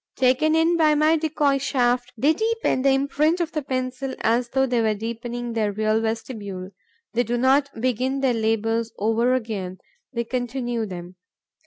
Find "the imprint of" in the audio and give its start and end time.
2.81-3.51